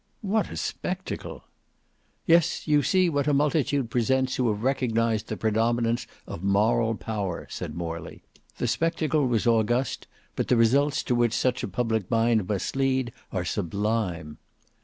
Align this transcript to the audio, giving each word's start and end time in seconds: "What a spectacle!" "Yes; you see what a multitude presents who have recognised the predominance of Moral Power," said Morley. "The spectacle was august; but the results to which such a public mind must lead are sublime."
"What 0.23 0.49
a 0.49 0.57
spectacle!" 0.57 1.43
"Yes; 2.25 2.67
you 2.67 2.81
see 2.81 3.07
what 3.07 3.27
a 3.27 3.35
multitude 3.35 3.91
presents 3.91 4.35
who 4.35 4.49
have 4.49 4.63
recognised 4.63 5.27
the 5.27 5.37
predominance 5.37 6.07
of 6.25 6.41
Moral 6.41 6.95
Power," 6.95 7.45
said 7.51 7.75
Morley. 7.75 8.23
"The 8.57 8.65
spectacle 8.67 9.27
was 9.27 9.45
august; 9.45 10.07
but 10.35 10.47
the 10.47 10.57
results 10.57 11.03
to 11.03 11.13
which 11.13 11.33
such 11.33 11.61
a 11.61 11.67
public 11.67 12.09
mind 12.09 12.49
must 12.49 12.75
lead 12.75 13.13
are 13.31 13.45
sublime." 13.45 14.39